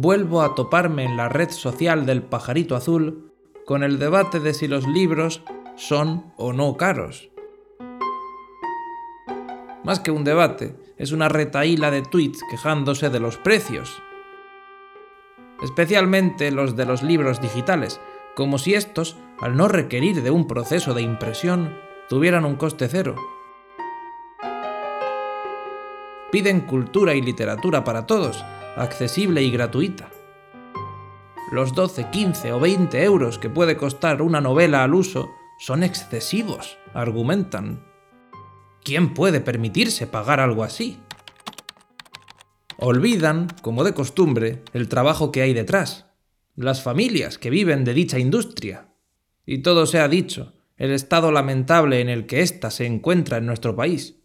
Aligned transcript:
vuelvo 0.00 0.40
a 0.40 0.54
toparme 0.54 1.04
en 1.04 1.18
la 1.18 1.28
red 1.28 1.50
social 1.50 2.06
del 2.06 2.22
pajarito 2.22 2.74
azul 2.74 3.32
con 3.66 3.82
el 3.82 3.98
debate 3.98 4.40
de 4.40 4.54
si 4.54 4.66
los 4.66 4.86
libros 4.86 5.42
son 5.76 6.32
o 6.38 6.54
no 6.54 6.78
caros. 6.78 7.28
Más 9.84 10.00
que 10.00 10.10
un 10.10 10.24
debate, 10.24 10.74
es 10.96 11.12
una 11.12 11.28
retaíla 11.28 11.90
de 11.90 12.00
tweets 12.00 12.40
quejándose 12.50 13.10
de 13.10 13.20
los 13.20 13.36
precios. 13.36 14.02
Especialmente 15.62 16.50
los 16.50 16.76
de 16.76 16.86
los 16.86 17.02
libros 17.02 17.42
digitales, 17.42 18.00
como 18.34 18.56
si 18.56 18.72
estos, 18.72 19.18
al 19.38 19.54
no 19.54 19.68
requerir 19.68 20.22
de 20.22 20.30
un 20.30 20.46
proceso 20.46 20.94
de 20.94 21.02
impresión, 21.02 21.76
tuvieran 22.08 22.46
un 22.46 22.56
coste 22.56 22.88
cero. 22.88 23.16
Piden 26.32 26.60
cultura 26.60 27.14
y 27.14 27.22
literatura 27.22 27.82
para 27.82 28.06
todos, 28.06 28.44
accesible 28.76 29.42
y 29.42 29.50
gratuita. 29.50 30.10
Los 31.50 31.74
12, 31.74 32.10
15 32.10 32.52
o 32.52 32.60
20 32.60 33.02
euros 33.02 33.38
que 33.40 33.50
puede 33.50 33.76
costar 33.76 34.22
una 34.22 34.40
novela 34.40 34.84
al 34.84 34.94
uso 34.94 35.30
son 35.58 35.82
excesivos, 35.82 36.78
argumentan. 36.94 37.84
¿Quién 38.84 39.12
puede 39.12 39.40
permitirse 39.40 40.06
pagar 40.06 40.38
algo 40.38 40.62
así? 40.62 41.00
Olvidan, 42.78 43.48
como 43.60 43.82
de 43.82 43.92
costumbre, 43.92 44.62
el 44.72 44.88
trabajo 44.88 45.32
que 45.32 45.42
hay 45.42 45.52
detrás, 45.52 46.06
las 46.54 46.82
familias 46.82 47.38
que 47.38 47.50
viven 47.50 47.84
de 47.84 47.94
dicha 47.94 48.20
industria. 48.20 48.94
Y 49.44 49.58
todo 49.58 49.86
se 49.86 49.98
ha 49.98 50.06
dicho, 50.06 50.54
el 50.76 50.92
estado 50.92 51.32
lamentable 51.32 52.00
en 52.00 52.08
el 52.08 52.26
que 52.26 52.42
ésta 52.42 52.70
se 52.70 52.86
encuentra 52.86 53.38
en 53.38 53.46
nuestro 53.46 53.74
país. 53.74 54.19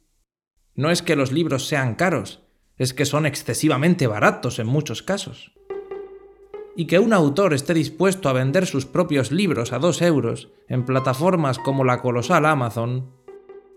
No 0.76 0.92
es 0.92 1.02
que 1.02 1.16
los 1.16 1.32
libros 1.32 1.68
sean 1.68 1.96
caros, 1.96 2.44
es 2.78 2.94
que 2.94 3.06
son 3.06 3.26
excesivamente 3.26 4.08
baratos 4.08 4.60
en 4.60 4.68
muchos 4.68 5.02
casos. 5.02 5.54
Y 6.76 6.88
que 6.88 7.00
un 7.00 7.14
autor 7.14 7.54
esté 7.54 7.74
dispuesto 7.74 8.28
a 8.28 8.34
vender 8.34 8.66
sus 8.66 8.86
propios 8.86 9.32
libros 9.32 9.72
a 9.72 9.80
dos 9.80 10.02
euros 10.02 10.50
en 10.68 10.84
plataformas 10.84 11.58
como 11.60 11.86
la 11.86 12.02
colosal 12.02 12.46
Amazon 12.46 13.14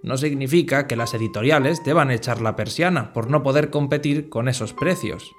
no 0.03 0.17
significa 0.17 0.87
que 0.87 0.97
las 0.97 1.15
editoriales 1.15 1.85
deban 1.85 2.11
echar 2.11 2.41
la 2.41 2.57
persiana 2.57 3.13
por 3.13 3.31
no 3.31 3.43
poder 3.43 3.71
competir 3.71 4.29
con 4.29 4.49
esos 4.49 4.73
precios. 4.73 5.33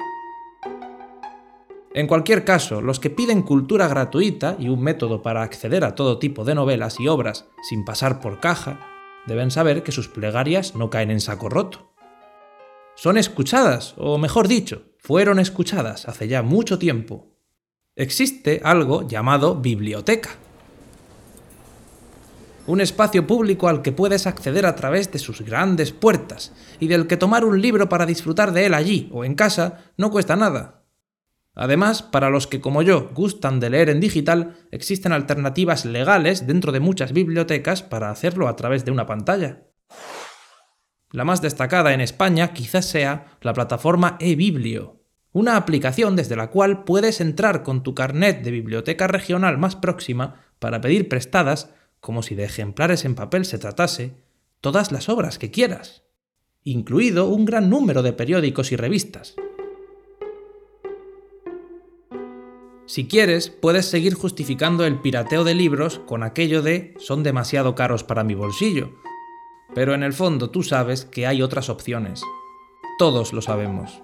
En 1.93 2.07
cualquier 2.07 2.45
caso, 2.45 2.81
los 2.81 2.99
que 2.99 3.09
piden 3.09 3.41
cultura 3.41 3.87
gratuita 3.87 4.55
y 4.59 4.69
un 4.69 4.81
método 4.81 5.21
para 5.21 5.41
acceder 5.41 5.83
a 5.83 5.95
todo 5.95 6.19
tipo 6.19 6.45
de 6.45 6.55
novelas 6.55 6.99
y 6.99 7.07
obras 7.07 7.47
sin 7.67 7.83
pasar 7.83 8.21
por 8.21 8.39
caja, 8.39 8.79
deben 9.29 9.51
saber 9.51 9.83
que 9.83 9.93
sus 9.93 10.09
plegarias 10.09 10.75
no 10.75 10.89
caen 10.89 11.11
en 11.11 11.21
saco 11.21 11.47
roto. 11.47 11.93
Son 12.95 13.17
escuchadas, 13.17 13.93
o 13.97 14.17
mejor 14.17 14.49
dicho, 14.49 14.83
fueron 14.97 15.39
escuchadas 15.39 16.09
hace 16.09 16.27
ya 16.27 16.43
mucho 16.43 16.77
tiempo. 16.77 17.37
Existe 17.95 18.59
algo 18.63 19.07
llamado 19.07 19.55
biblioteca. 19.55 20.31
Un 22.67 22.81
espacio 22.81 23.25
público 23.25 23.67
al 23.67 23.81
que 23.81 23.93
puedes 23.93 24.27
acceder 24.27 24.65
a 24.65 24.75
través 24.75 25.11
de 25.11 25.19
sus 25.19 25.41
grandes 25.41 25.91
puertas 25.93 26.51
y 26.79 26.87
del 26.87 27.07
que 27.07 27.17
tomar 27.17 27.45
un 27.45 27.61
libro 27.61 27.87
para 27.87 28.05
disfrutar 28.05 28.51
de 28.51 28.65
él 28.65 28.73
allí 28.73 29.09
o 29.13 29.23
en 29.23 29.35
casa 29.35 29.85
no 29.97 30.11
cuesta 30.11 30.35
nada. 30.35 30.78
Además, 31.61 32.03
para 32.03 32.29
los 32.29 32.47
que 32.47 32.61
como 32.61 32.83
yo 32.83 33.09
gustan 33.13 33.59
de 33.59 33.69
leer 33.69 33.89
en 33.89 33.99
digital, 33.99 34.55
existen 34.71 35.11
alternativas 35.11 35.83
legales 35.83 36.47
dentro 36.47 36.71
de 36.71 36.79
muchas 36.79 37.11
bibliotecas 37.11 37.83
para 37.83 38.11
hacerlo 38.11 38.47
a 38.47 38.55
través 38.55 38.85
de 38.85 38.91
una 38.91 39.05
pantalla. 39.05 39.63
La 41.11 41.25
más 41.25 41.41
destacada 41.41 41.93
en 41.93 41.99
España 41.99 42.53
quizás 42.53 42.85
sea 42.85 43.37
la 43.41 43.51
plataforma 43.51 44.15
eBiblio, 44.21 45.03
una 45.33 45.57
aplicación 45.57 46.15
desde 46.15 46.37
la 46.37 46.49
cual 46.49 46.85
puedes 46.85 47.19
entrar 47.19 47.61
con 47.61 47.83
tu 47.83 47.93
carnet 47.93 48.41
de 48.41 48.51
biblioteca 48.51 49.07
regional 49.07 49.57
más 49.57 49.75
próxima 49.75 50.45
para 50.59 50.79
pedir 50.79 51.09
prestadas, 51.09 51.73
como 51.99 52.23
si 52.23 52.35
de 52.35 52.45
ejemplares 52.45 53.03
en 53.03 53.15
papel 53.15 53.43
se 53.43 53.57
tratase, 53.57 54.13
todas 54.61 54.93
las 54.93 55.09
obras 55.09 55.37
que 55.37 55.51
quieras, 55.51 56.05
incluido 56.63 57.27
un 57.27 57.43
gran 57.43 57.69
número 57.69 58.01
de 58.01 58.13
periódicos 58.13 58.71
y 58.71 58.77
revistas. 58.77 59.35
Si 62.89 63.07
quieres, 63.07 63.51
puedes 63.51 63.85
seguir 63.85 64.15
justificando 64.15 64.83
el 64.83 64.99
pirateo 64.99 65.43
de 65.43 65.53
libros 65.53 65.99
con 66.07 66.23
aquello 66.23 66.63
de 66.63 66.95
son 66.97 67.21
demasiado 67.21 67.75
caros 67.75 68.03
para 68.03 68.23
mi 68.23 68.33
bolsillo. 68.33 68.95
Pero 69.75 69.93
en 69.93 70.01
el 70.01 70.11
fondo 70.11 70.49
tú 70.49 70.63
sabes 70.63 71.05
que 71.05 71.27
hay 71.27 71.43
otras 71.43 71.69
opciones. 71.69 72.23
Todos 72.97 73.31
lo 73.31 73.43
sabemos. 73.43 74.01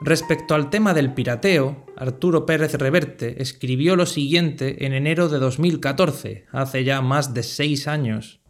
Respecto 0.00 0.54
al 0.54 0.70
tema 0.70 0.94
del 0.94 1.12
pirateo, 1.12 1.84
Arturo 1.98 2.46
Pérez 2.46 2.72
Reverte 2.76 3.42
escribió 3.42 3.94
lo 3.94 4.06
siguiente 4.06 4.86
en 4.86 4.94
enero 4.94 5.28
de 5.28 5.40
2014, 5.40 6.46
hace 6.50 6.82
ya 6.82 7.02
más 7.02 7.34
de 7.34 7.42
seis 7.42 7.86
años. 7.86 8.40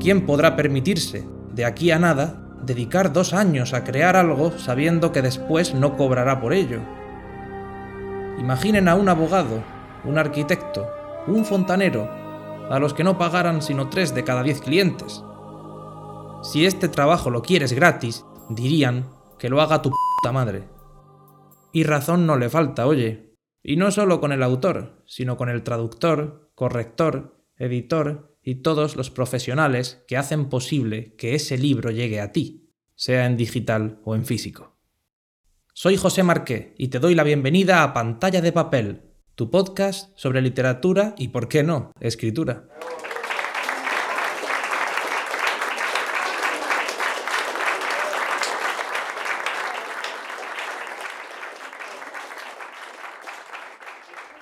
¿Quién 0.00 0.24
podrá 0.24 0.56
permitirse, 0.56 1.26
de 1.52 1.66
aquí 1.66 1.90
a 1.90 1.98
nada, 1.98 2.43
dedicar 2.64 3.12
dos 3.12 3.32
años 3.32 3.74
a 3.74 3.84
crear 3.84 4.16
algo 4.16 4.52
sabiendo 4.58 5.12
que 5.12 5.22
después 5.22 5.74
no 5.74 5.96
cobrará 5.96 6.40
por 6.40 6.52
ello. 6.52 6.80
Imaginen 8.38 8.88
a 8.88 8.94
un 8.94 9.08
abogado, 9.08 9.62
un 10.04 10.18
arquitecto, 10.18 10.88
un 11.26 11.44
fontanero, 11.44 12.08
a 12.70 12.78
los 12.78 12.94
que 12.94 13.04
no 13.04 13.18
pagaran 13.18 13.62
sino 13.62 13.88
tres 13.88 14.14
de 14.14 14.24
cada 14.24 14.42
diez 14.42 14.60
clientes. 14.60 15.22
Si 16.42 16.66
este 16.66 16.88
trabajo 16.88 17.30
lo 17.30 17.42
quieres 17.42 17.72
gratis, 17.72 18.24
dirían 18.48 19.08
que 19.38 19.48
lo 19.48 19.60
haga 19.60 19.82
tu 19.82 19.90
puta 19.90 20.32
madre. 20.32 20.68
Y 21.72 21.84
razón 21.84 22.26
no 22.26 22.36
le 22.36 22.48
falta, 22.48 22.86
oye. 22.86 23.34
Y 23.62 23.76
no 23.76 23.90
solo 23.90 24.20
con 24.20 24.30
el 24.32 24.42
autor, 24.42 25.02
sino 25.06 25.36
con 25.36 25.48
el 25.48 25.62
traductor, 25.62 26.50
corrector, 26.54 27.34
editor 27.56 28.33
y 28.44 28.56
todos 28.56 28.94
los 28.94 29.10
profesionales 29.10 30.04
que 30.06 30.18
hacen 30.18 30.48
posible 30.48 31.14
que 31.16 31.34
ese 31.34 31.56
libro 31.56 31.90
llegue 31.90 32.20
a 32.20 32.30
ti, 32.30 32.70
sea 32.94 33.26
en 33.26 33.36
digital 33.36 34.00
o 34.04 34.14
en 34.14 34.26
físico. 34.26 34.76
Soy 35.72 35.96
José 35.96 36.22
Marqué 36.22 36.74
y 36.78 36.88
te 36.88 37.00
doy 37.00 37.14
la 37.14 37.24
bienvenida 37.24 37.82
a 37.82 37.94
Pantalla 37.94 38.42
de 38.42 38.52
Papel, 38.52 39.02
tu 39.34 39.50
podcast 39.50 40.16
sobre 40.16 40.42
literatura 40.42 41.14
y, 41.18 41.28
por 41.28 41.48
qué 41.48 41.62
no, 41.62 41.90
escritura. 41.98 42.68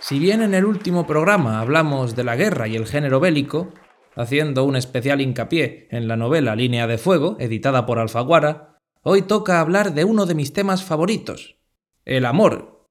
Si 0.01 0.19
bien 0.19 0.43
en 0.43 0.53
el 0.53 0.67
último 0.67 1.07
programa 1.07 1.61
hablamos 1.61 2.17
de 2.17 2.25
la 2.25 2.37
guerra 2.37 2.67
y 2.69 2.77
el 2.77 2.87
género 2.87 3.21
bélico, 3.21 3.73
haciendo 4.17 4.65
un 4.65 4.77
especial 4.77 5.21
hincapié 5.21 5.89
en 5.91 6.09
la 6.09 6.17
novela 6.17 6.55
Línea 6.57 6.87
de 6.87 6.99
Fuego, 6.99 7.37
editada 7.39 7.87
por 7.87 7.99
Alfaguara, 7.99 8.79
hoy 9.03 9.23
toca 9.23 9.61
hablar 9.61 9.95
de 9.95 10.05
uno 10.05 10.27
de 10.27 10.35
mis 10.35 10.53
temas 10.53 10.85
favoritos, 10.85 11.57
el 12.05 12.27
amor. 12.27 12.89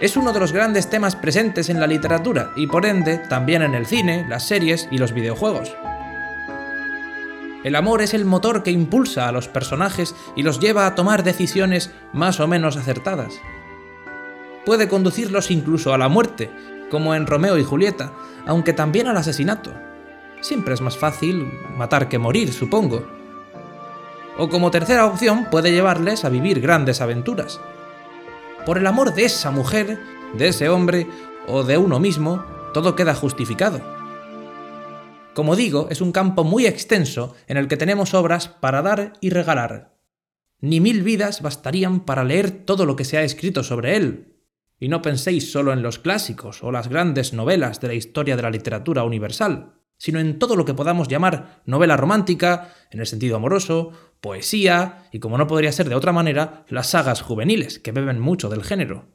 Es 0.00 0.16
uno 0.16 0.32
de 0.32 0.40
los 0.40 0.52
grandes 0.52 0.90
temas 0.90 1.16
presentes 1.16 1.70
en 1.70 1.80
la 1.80 1.86
literatura 1.86 2.52
y 2.54 2.66
por 2.66 2.84
ende 2.84 3.18
también 3.18 3.62
en 3.62 3.74
el 3.74 3.86
cine, 3.86 4.26
las 4.28 4.46
series 4.46 4.88
y 4.90 4.98
los 4.98 5.12
videojuegos. 5.12 5.74
El 7.64 7.74
amor 7.74 8.02
es 8.02 8.14
el 8.14 8.24
motor 8.24 8.62
que 8.62 8.70
impulsa 8.70 9.26
a 9.26 9.32
los 9.32 9.48
personajes 9.48 10.14
y 10.36 10.42
los 10.44 10.60
lleva 10.60 10.86
a 10.86 10.94
tomar 10.94 11.24
decisiones 11.24 11.92
más 12.12 12.38
o 12.38 12.46
menos 12.46 12.76
acertadas 12.76 13.40
puede 14.66 14.88
conducirlos 14.88 15.52
incluso 15.52 15.94
a 15.94 15.98
la 15.98 16.08
muerte, 16.08 16.50
como 16.90 17.14
en 17.14 17.26
Romeo 17.26 17.56
y 17.56 17.62
Julieta, 17.62 18.12
aunque 18.46 18.72
también 18.72 19.06
al 19.06 19.16
asesinato. 19.16 19.72
Siempre 20.40 20.74
es 20.74 20.80
más 20.80 20.98
fácil 20.98 21.50
matar 21.76 22.08
que 22.08 22.18
morir, 22.18 22.52
supongo. 22.52 23.06
O 24.36 24.48
como 24.48 24.72
tercera 24.72 25.06
opción 25.06 25.46
puede 25.50 25.70
llevarles 25.70 26.24
a 26.24 26.30
vivir 26.30 26.60
grandes 26.60 27.00
aventuras. 27.00 27.60
Por 28.66 28.76
el 28.76 28.86
amor 28.88 29.14
de 29.14 29.24
esa 29.24 29.52
mujer, 29.52 30.00
de 30.34 30.48
ese 30.48 30.68
hombre 30.68 31.06
o 31.46 31.62
de 31.62 31.78
uno 31.78 32.00
mismo, 32.00 32.44
todo 32.74 32.96
queda 32.96 33.14
justificado. 33.14 33.80
Como 35.32 35.54
digo, 35.54 35.86
es 35.90 36.00
un 36.00 36.10
campo 36.10 36.42
muy 36.42 36.66
extenso 36.66 37.36
en 37.46 37.56
el 37.56 37.68
que 37.68 37.76
tenemos 37.76 38.14
obras 38.14 38.48
para 38.48 38.82
dar 38.82 39.12
y 39.20 39.30
regalar. 39.30 39.94
Ni 40.60 40.80
mil 40.80 41.04
vidas 41.04 41.40
bastarían 41.40 42.00
para 42.00 42.24
leer 42.24 42.50
todo 42.50 42.84
lo 42.84 42.96
que 42.96 43.04
se 43.04 43.16
ha 43.16 43.22
escrito 43.22 43.62
sobre 43.62 43.96
él, 43.96 44.35
y 44.78 44.88
no 44.88 45.02
penséis 45.02 45.50
solo 45.50 45.72
en 45.72 45.82
los 45.82 45.98
clásicos 45.98 46.62
o 46.62 46.70
las 46.70 46.88
grandes 46.88 47.32
novelas 47.32 47.80
de 47.80 47.88
la 47.88 47.94
historia 47.94 48.36
de 48.36 48.42
la 48.42 48.50
literatura 48.50 49.04
universal, 49.04 49.74
sino 49.98 50.20
en 50.20 50.38
todo 50.38 50.56
lo 50.56 50.64
que 50.64 50.74
podamos 50.74 51.08
llamar 51.08 51.62
novela 51.64 51.96
romántica, 51.96 52.74
en 52.90 53.00
el 53.00 53.06
sentido 53.06 53.36
amoroso, 53.36 53.92
poesía 54.20 55.08
y, 55.12 55.18
como 55.18 55.38
no 55.38 55.46
podría 55.46 55.72
ser 55.72 55.88
de 55.88 55.94
otra 55.94 56.12
manera, 56.12 56.64
las 56.68 56.88
sagas 56.88 57.22
juveniles, 57.22 57.78
que 57.78 57.92
beben 57.92 58.20
mucho 58.20 58.48
del 58.48 58.64
género. 58.64 59.06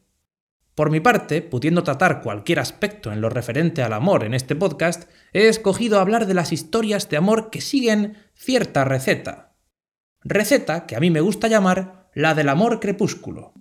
Por 0.74 0.90
mi 0.90 1.00
parte, 1.00 1.42
pudiendo 1.42 1.84
tratar 1.84 2.22
cualquier 2.22 2.60
aspecto 2.60 3.12
en 3.12 3.22
lo 3.22 3.30
referente 3.30 3.84
al 3.84 3.94
amor 3.94 4.24
en 4.24 4.34
este 4.34 4.56
podcast, 4.56 5.10
he 5.34 5.48
escogido 5.48 6.00
hablar 6.00 6.26
de 6.26 6.34
las 6.34 6.54
historias 6.54 7.10
de 7.10 7.18
amor 7.18 7.50
que 7.52 7.62
siguen 7.62 8.18
cierta 8.34 8.86
receta. 8.86 9.54
Receta 10.24 10.86
que 10.86 10.96
a 10.96 11.00
mí 11.00 11.12
me 11.12 11.22
gusta 11.22 11.48
llamar 11.48 12.10
la 12.14 12.34
del 12.34 12.50
amor 12.50 12.80
crepúsculo. 12.80 13.54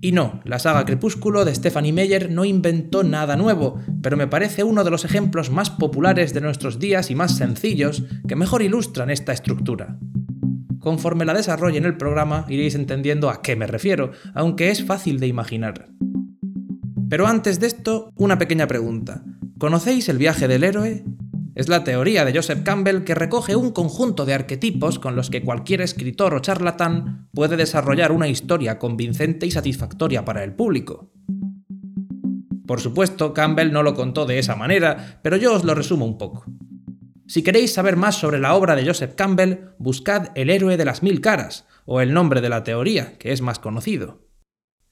Y 0.00 0.12
no, 0.12 0.40
la 0.44 0.58
saga 0.58 0.84
Crepúsculo 0.84 1.44
de 1.44 1.54
Stephanie 1.54 1.92
Meyer 1.92 2.30
no 2.30 2.44
inventó 2.44 3.02
nada 3.02 3.36
nuevo, 3.36 3.80
pero 4.02 4.16
me 4.16 4.26
parece 4.26 4.62
uno 4.62 4.84
de 4.84 4.90
los 4.90 5.04
ejemplos 5.04 5.50
más 5.50 5.70
populares 5.70 6.34
de 6.34 6.40
nuestros 6.40 6.78
días 6.78 7.10
y 7.10 7.14
más 7.14 7.36
sencillos 7.36 8.04
que 8.28 8.36
mejor 8.36 8.62
ilustran 8.62 9.10
esta 9.10 9.32
estructura. 9.32 9.98
Conforme 10.78 11.24
la 11.24 11.34
desarrolle 11.34 11.78
en 11.78 11.84
el 11.84 11.96
programa 11.96 12.44
iréis 12.48 12.74
entendiendo 12.74 13.30
a 13.30 13.42
qué 13.42 13.56
me 13.56 13.66
refiero, 13.66 14.12
aunque 14.34 14.70
es 14.70 14.84
fácil 14.84 15.18
de 15.18 15.26
imaginar. 15.26 15.88
Pero 17.08 17.26
antes 17.26 17.58
de 17.58 17.66
esto, 17.66 18.12
una 18.16 18.38
pequeña 18.38 18.66
pregunta. 18.66 19.24
¿Conocéis 19.58 20.08
el 20.08 20.18
viaje 20.18 20.46
del 20.46 20.64
héroe? 20.64 21.04
Es 21.56 21.70
la 21.70 21.84
teoría 21.84 22.26
de 22.26 22.34
Joseph 22.34 22.62
Campbell 22.64 23.04
que 23.04 23.14
recoge 23.14 23.56
un 23.56 23.70
conjunto 23.70 24.26
de 24.26 24.34
arquetipos 24.34 24.98
con 24.98 25.16
los 25.16 25.30
que 25.30 25.40
cualquier 25.40 25.80
escritor 25.80 26.34
o 26.34 26.40
charlatán 26.40 27.30
puede 27.32 27.56
desarrollar 27.56 28.12
una 28.12 28.28
historia 28.28 28.78
convincente 28.78 29.46
y 29.46 29.50
satisfactoria 29.50 30.22
para 30.22 30.44
el 30.44 30.52
público. 30.52 31.10
Por 32.66 32.82
supuesto, 32.82 33.32
Campbell 33.32 33.72
no 33.72 33.82
lo 33.82 33.94
contó 33.94 34.26
de 34.26 34.38
esa 34.38 34.54
manera, 34.54 35.18
pero 35.22 35.38
yo 35.38 35.54
os 35.54 35.64
lo 35.64 35.74
resumo 35.74 36.04
un 36.04 36.18
poco. 36.18 36.44
Si 37.26 37.42
queréis 37.42 37.72
saber 37.72 37.96
más 37.96 38.16
sobre 38.16 38.38
la 38.38 38.54
obra 38.54 38.76
de 38.76 38.84
Joseph 38.84 39.14
Campbell, 39.14 39.70
buscad 39.78 40.28
El 40.34 40.50
héroe 40.50 40.76
de 40.76 40.84
las 40.84 41.02
mil 41.02 41.22
caras, 41.22 41.66
o 41.86 42.02
el 42.02 42.12
nombre 42.12 42.42
de 42.42 42.50
la 42.50 42.64
teoría, 42.64 43.16
que 43.16 43.32
es 43.32 43.40
más 43.40 43.58
conocido. 43.60 44.28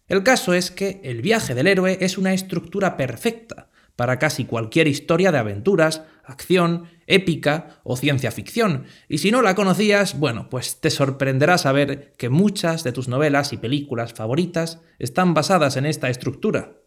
El 0.08 0.22
caso 0.22 0.55
es 0.55 0.70
que 0.70 1.02
el 1.05 1.20
viaje 1.20 1.55
del 1.55 1.67
héroe 1.67 1.99
es 2.00 2.17
una 2.17 2.32
estructura 2.32 2.96
perfecta, 2.96 3.69
para 3.96 4.19
casi 4.19 4.44
cualquier 4.44 4.88
historia 4.88 5.31
de 5.32 5.38
aventuras, 5.38 6.02
acción, 6.25 6.88
épica 7.06 7.81
o 7.85 7.96
ciencia 7.96 8.31
ficción, 8.31 8.87
y 9.08 9.19
si 9.19 9.31
no 9.31 9.43
la 9.43 9.55
conocías, 9.55 10.19
bueno, 10.19 10.49
pues 10.50 10.81
te 10.81 10.91
sorprenderá 10.91 11.58
saber 11.58 12.12
que 12.17 12.29
muchas 12.29 12.82
de 12.82 12.93
tus 12.93 13.08
novelas 13.08 13.52
y 13.52 13.58
películas 13.58 14.14
favoritas 14.14 14.81
están 14.99 15.35
basadas 15.35 15.76
en 15.76 15.87
esta 15.87 16.08
estructura. 16.08 16.79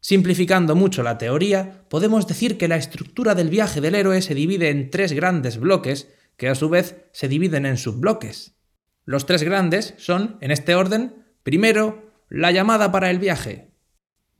Simplificando 0.00 0.74
mucho 0.74 1.04
la 1.04 1.16
teoría, 1.16 1.84
podemos 1.88 2.26
decir 2.26 2.58
que 2.58 2.66
la 2.66 2.76
estructura 2.76 3.36
del 3.36 3.50
viaje 3.50 3.80
del 3.80 3.94
héroe 3.94 4.20
se 4.20 4.34
divide 4.34 4.70
en 4.70 4.90
tres 4.90 5.12
grandes 5.12 5.58
bloques, 5.58 6.12
que 6.36 6.48
a 6.48 6.56
su 6.56 6.68
vez 6.68 7.04
se 7.12 7.28
dividen 7.28 7.66
en 7.66 7.76
subbloques. 7.76 8.56
Los 9.04 9.26
tres 9.26 9.44
grandes 9.44 9.94
son, 9.98 10.38
en 10.40 10.50
este 10.50 10.74
orden, 10.74 11.24
primero, 11.44 12.10
la 12.28 12.50
llamada 12.50 12.90
para 12.90 13.10
el 13.10 13.18
viaje, 13.18 13.71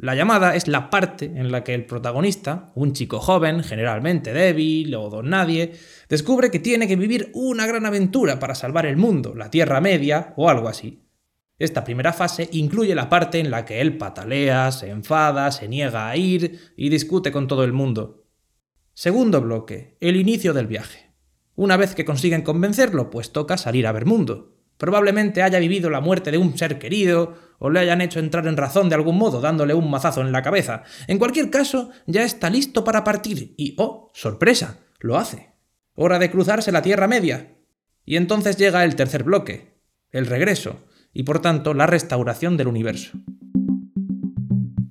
la 0.02 0.16
llamada 0.16 0.56
es 0.56 0.66
la 0.66 0.90
parte 0.90 1.26
en 1.26 1.52
la 1.52 1.62
que 1.62 1.75
el 1.75 1.87
protagonista, 1.87 2.72
un 2.75 2.93
chico 2.93 3.20
joven, 3.20 3.62
generalmente 3.62 4.32
débil 4.32 4.93
o 4.96 5.08
don 5.08 5.31
nadie, 5.31 5.75
descubre 6.08 6.50
que 6.50 6.58
tiene 6.58 6.88
que 6.88 6.96
vivir 6.96 7.31
una 7.34 7.69
gran 7.69 7.87
aventura 7.87 8.40
para 8.40 8.56
salvar 8.56 8.84
el 8.84 8.96
mundo, 8.96 9.32
la 9.37 9.49
Tierra 9.49 9.81
Media 9.81 10.34
o 10.37 10.50
algo 10.50 10.66
así. 10.66 11.06
Esta 11.56 11.84
primera 11.84 12.12
fase 12.12 12.49
incluye 12.50 12.96
la 12.96 13.08
parte 13.08 13.38
en 13.38 13.52
la 13.52 13.64
que 13.64 13.81
él 13.81 13.96
patalea, 13.96 14.72
se 14.72 14.90
enfada, 14.90 15.52
se 15.52 15.69
niega 15.69 16.08
a 16.08 16.16
ir 16.16 16.72
y 16.76 16.88
discute 16.88 17.31
con 17.31 17.46
todo 17.46 17.62
el 17.62 17.72
mundo. 17.72 18.26
Segundo 18.94 19.40
bloque, 19.40 19.99
el 20.00 20.16
inicio 20.16 20.52
del 20.52 20.66
viaje. 20.66 21.14
Una 21.54 21.76
vez 21.76 21.94
que 21.94 22.04
consiguen 22.04 22.43
convencerlo, 22.43 23.08
pues 23.08 23.31
toca 23.31 23.56
salir 23.56 23.87
a 23.87 23.93
ver 23.93 24.06
mundo. 24.06 24.51
Probablemente 24.82 25.44
haya 25.44 25.61
vivido 25.61 25.90
la 25.90 26.00
muerte 26.00 26.32
de 26.32 26.38
un 26.38 26.58
ser 26.58 26.81
querido, 26.81 27.38
o 27.61 27.70
le 27.70 27.79
hayan 27.79 28.00
hecho 28.00 28.19
entrar 28.19 28.49
en 28.49 28.56
razón 28.56 28.88
de 28.88 28.96
algún 28.96 29.17
modo 29.17 29.40
dándole 29.40 29.75
un 29.75 29.88
mazazo 29.88 30.23
en 30.23 30.32
la 30.32 30.43
cabeza. 30.43 30.82
En 31.06 31.20
cualquier 31.20 31.50
caso, 31.50 31.90
ya 32.08 32.25
está 32.25 32.50
listo 32.50 32.82
para 32.82 33.05
partir 33.05 33.55
y, 33.56 33.76
oh, 33.79 34.11
sorpresa, 34.12 34.81
lo 34.99 35.19
hace. 35.19 35.52
Hora 35.94 36.19
de 36.19 36.32
cruzarse 36.32 36.73
la 36.73 36.82
Tierra 36.82 37.06
Media. 37.06 37.58
Y 38.05 38.17
entonces 38.17 38.56
llega 38.56 38.82
el 38.82 38.96
tercer 38.96 39.23
bloque, 39.23 39.79
el 40.11 40.26
regreso, 40.26 40.81
y 41.12 41.23
por 41.23 41.38
tanto 41.40 41.75
la 41.75 41.87
restauración 41.87 42.56
del 42.56 42.67
universo. 42.67 43.12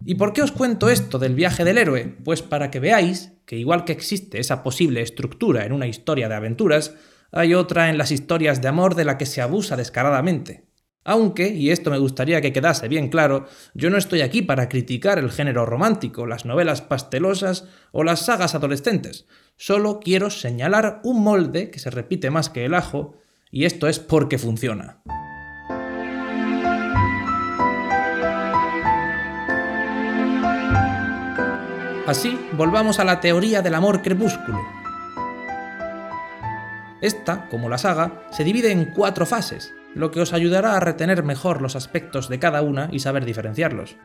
¿Y 0.06 0.16
por 0.16 0.32
qué 0.32 0.42
os 0.42 0.54
cuento 0.54 0.90
esto 0.90 1.20
del 1.20 1.36
viaje 1.36 1.66
del 1.66 1.78
héroe? 1.78 2.16
Pues 2.24 2.42
para 2.42 2.72
que 2.72 2.80
veáis 2.80 3.34
que 3.46 3.58
igual 3.58 3.84
que 3.84 3.92
existe 3.92 4.40
esa 4.40 4.64
posible 4.64 5.02
estructura 5.02 5.66
en 5.66 5.74
una 5.74 5.88
historia 5.88 6.30
de 6.30 6.36
aventuras, 6.36 6.96
hay 7.32 7.54
otra 7.54 7.90
en 7.90 7.98
las 7.98 8.12
historias 8.12 8.62
de 8.62 8.68
amor 8.68 8.96
de 8.96 9.06
la 9.06 9.18
que 9.18 9.26
se 9.26 9.42
abusa 9.42 9.76
descaradamente. 9.78 10.66
Aunque, 11.04 11.48
y 11.50 11.72
esto 11.72 11.90
me 11.90 11.98
gustaría 11.98 12.42
que 12.42 12.54
quedase 12.54 12.88
bien 12.88 13.10
claro, 13.10 13.48
yo 13.74 13.90
no 13.90 13.98
estoy 13.98 14.22
aquí 14.22 14.44
para 14.44 14.70
criticar 14.70 15.18
el 15.18 15.32
género 15.32 15.66
romántico, 15.66 16.28
las 16.28 16.46
novelas 16.46 16.82
pastelosas 16.82 17.66
o 17.92 18.04
las 18.04 18.26
sagas 18.26 18.54
adolescentes. 18.54 19.26
Solo 19.58 20.00
quiero 20.00 20.30
señalar 20.30 21.02
un 21.04 21.24
molde 21.24 21.72
que 21.72 21.80
se 21.80 21.90
repite 21.90 22.30
más 22.30 22.50
que 22.50 22.66
el 22.66 22.76
ajo, 22.76 23.16
y 23.50 23.66
esto 23.66 23.88
es 23.88 24.00
porque 24.00 24.38
funciona. 24.38 25.02
Así, 32.06 32.38
volvamos 32.54 33.00
a 33.00 33.06
la 33.06 33.20
teoría 33.22 33.62
del 33.62 33.74
amor 33.74 34.02
crepúsculo, 34.02 34.60
esta, 37.02 37.50
como 37.50 37.70
la 37.70 37.78
saga, 37.78 38.28
se 38.32 38.44
divide 38.44 38.72
en 38.72 38.94
cuatro 38.94 39.26
fases, 39.26 39.74
lo 39.96 40.12
que 40.12 40.22
os 40.22 40.34
ayudará 40.34 40.76
a 40.76 40.80
retener 40.80 41.24
mejor 41.24 41.62
los 41.62 41.76
aspectos 41.76 42.30
de 42.30 42.40
cada 42.40 42.62
una 42.62 42.90
y 42.92 43.00
saber 43.00 43.26
diferenciarlos. 43.26 43.98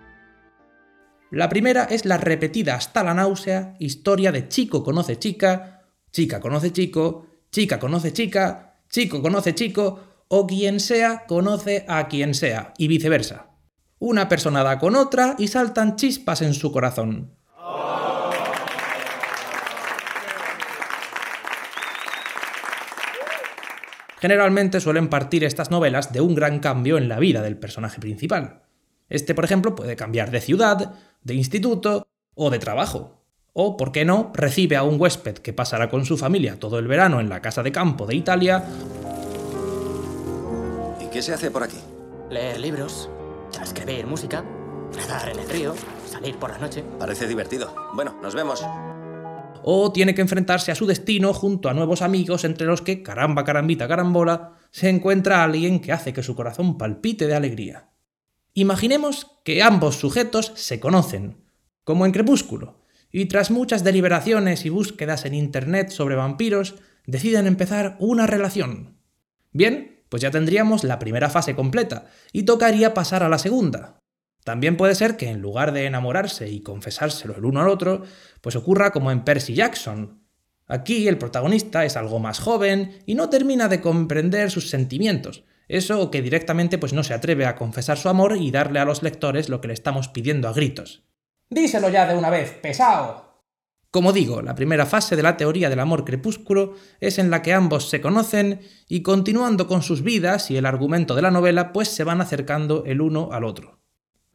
La 1.31 1.49
primera 1.49 1.85
es 1.85 2.05
la 2.05 2.19
repetida 2.19 2.75
hasta 2.75 3.03
la 3.03 3.15
náusea 3.15 3.75
historia 3.79 4.33
de 4.33 4.49
chico 4.49 4.85
conoce 4.85 5.19
chica, 5.19 5.83
chica 6.13 6.41
conoce 6.41 6.73
chico, 6.73 7.27
chica 7.51 7.79
conoce 7.79 8.13
chica, 8.13 8.81
chico 8.89 9.21
conoce 9.21 9.55
chico, 9.55 10.01
o 10.29 10.47
quien 10.47 10.81
sea 10.81 11.27
conoce 11.27 11.85
a 11.89 12.09
quien 12.09 12.35
sea, 12.35 12.75
y 12.79 12.89
viceversa. 12.89 13.51
Una 13.99 14.29
persona 14.29 14.63
da 14.63 14.79
con 14.79 14.95
otra 14.95 15.37
y 15.39 15.49
saltan 15.49 15.97
chispas 15.97 16.43
en 16.43 16.55
su 16.55 16.71
corazón. 16.71 17.35
Generalmente 24.27 24.81
suelen 24.81 25.07
partir 25.07 25.45
estas 25.45 25.71
novelas 25.71 26.13
de 26.13 26.21
un 26.21 26.35
gran 26.35 26.59
cambio 26.59 26.99
en 26.99 27.09
la 27.09 27.21
vida 27.21 27.43
del 27.43 27.57
personaje 27.57 28.01
principal. 28.01 28.63
Este, 29.09 29.37
por 29.37 29.45
ejemplo, 29.45 29.77
puede 29.77 29.95
cambiar 29.95 30.33
de 30.33 30.41
ciudad, 30.41 30.95
de 31.23 31.35
instituto 31.35 32.09
o 32.35 32.51
de 32.51 32.59
trabajo. 32.59 33.23
O, 33.53 33.77
por 33.77 33.93
qué 33.93 34.05
no, 34.05 34.33
recibe 34.35 34.75
a 34.75 34.83
un 34.83 35.01
huésped 35.01 35.35
que 35.35 35.53
pasará 35.53 35.89
con 35.89 36.05
su 36.05 36.17
familia 36.17 36.59
todo 36.59 36.81
el 36.81 36.89
verano 36.89 37.21
en 37.21 37.29
la 37.29 37.41
casa 37.41 37.63
de 37.63 37.71
campo 37.71 38.05
de 38.05 38.17
Italia. 38.17 38.65
¿Y 41.01 41.07
qué 41.07 41.23
se 41.23 41.33
hace 41.33 41.53
por 41.53 41.63
aquí? 41.63 41.79
Leer 42.29 42.59
libros, 42.59 43.09
escribir 43.63 44.09
música, 44.09 44.45
nadar 44.97 45.29
en 45.29 45.39
el 45.39 45.49
río, 45.49 45.73
salir 46.11 46.37
por 46.37 46.51
la 46.51 46.59
noche. 46.59 46.83
Parece 46.99 47.29
divertido. 47.29 47.73
Bueno, 47.95 48.17
nos 48.21 48.35
vemos 48.35 48.67
o 49.69 49.91
tiene 49.91 50.15
que 50.15 50.21
enfrentarse 50.21 50.71
a 50.71 50.77
su 50.77 50.87
destino 50.87 51.35
junto 51.35 51.69
a 51.69 51.75
nuevos 51.75 52.01
amigos 52.01 52.45
entre 52.45 52.69
los 52.69 52.83
que, 52.83 53.03
caramba, 53.03 53.43
carambita, 53.43 53.89
carambola, 53.89 54.53
se 54.71 54.89
encuentra 54.89 55.43
alguien 55.43 55.81
que 55.81 55.91
hace 55.91 56.13
que 56.13 56.23
su 56.23 56.37
corazón 56.37 56.79
palpite 56.79 57.27
de 57.27 57.35
alegría. 57.35 57.91
Imaginemos 58.55 59.27
que 59.43 59.65
ambos 59.65 59.97
sujetos 59.97 60.53
se 60.55 60.79
conocen, 60.79 61.43
como 61.83 62.07
en 62.07 62.13
Crepúsculo, 62.13 62.85
y 63.11 63.27
tras 63.27 63.51
muchas 63.51 63.83
deliberaciones 63.83 64.65
y 64.65 64.69
búsquedas 64.69 65.25
en 65.25 65.35
Internet 65.35 65.91
sobre 65.91 66.15
vampiros, 66.15 66.77
deciden 67.05 67.49
empezar 67.49 67.97
una 67.99 68.29
relación. 68.29 69.01
Bien, 69.51 70.05
pues 70.09 70.23
ya 70.23 70.31
tendríamos 70.31 70.85
la 70.85 71.01
primera 71.01 71.29
fase 71.29 71.57
completa, 71.57 72.07
y 72.33 72.45
tocaría 72.45 72.95
pasar 72.95 73.25
a 73.25 73.29
la 73.29 73.39
segunda, 73.39 73.99
también 74.47 74.77
puede 74.77 74.95
ser 74.95 75.17
que 75.17 75.29
en 75.29 75.43
lugar 75.43 75.73
de 75.73 75.87
enamorarse 75.87 76.49
y 76.49 76.61
confesárselo 76.61 77.35
el 77.35 77.45
uno 77.45 77.63
al 77.63 77.69
otro, 77.69 78.05
pues 78.41 78.55
ocurra 78.55 78.93
como 78.93 79.11
en 79.11 79.25
Percy 79.25 79.55
Jackson. 79.55 80.23
Aquí 80.69 81.09
el 81.09 81.19
protagonista 81.19 81.85
es 81.85 81.97
algo 81.97 82.21
más 82.21 82.39
joven 82.39 83.03
y 83.07 83.17
no 83.17 83.29
termina 83.29 83.67
de 83.67 83.81
comprender 83.81 84.53
sus 84.53 84.71
sentimientos. 84.71 85.43
Eso 85.67 86.13
que 86.13 86.23
directamente 86.23 86.79
pues 86.79 86.93
no 86.93 87.03
se 87.03 87.13
atreve 87.13 87.45
a 87.45 87.57
confesar 87.57 87.99
su 87.99 88.09
amor 88.09 88.37
y 88.37 88.53
darle 88.53 88.79
a 88.79 88.85
los 88.85 89.03
lectores 89.03 89.49
lo 89.49 89.61
que 89.61 89.67
le 89.67 89.75
estamos 89.75 90.07
pidiendo 90.07 90.47
a 90.47 90.53
gritos. 90.53 91.03
Díselo 91.51 91.89
ya 91.89 92.07
de 92.07 92.17
una 92.17 92.31
vez, 92.31 92.53
pesado. 92.53 93.43
Como 93.91 94.13
digo, 94.13 94.43
la 94.43 94.55
primera 94.55 94.87
fase 94.87 95.17
de 95.17 95.25
la 95.25 95.37
teoría 95.37 95.71
del 95.71 95.81
amor 95.81 96.05
crepúsculo 96.05 96.77
es 97.01 97.19
en 97.19 97.31
la 97.31 97.43
que 97.43 97.53
ambos 97.53 97.91
se 97.91 98.01
conocen 98.01 98.61
y 98.89 99.03
continuando 99.03 99.67
con 99.67 99.83
sus 99.83 100.03
vidas 100.03 100.53
y 100.53 100.57
el 100.57 100.67
argumento 100.67 101.17
de 101.17 101.23
la 101.23 101.33
novela 101.33 101.73
pues 101.73 101.89
se 101.89 102.05
van 102.05 102.21
acercando 102.21 102.85
el 102.87 103.01
uno 103.01 103.31
al 103.33 103.43
otro. 103.43 103.81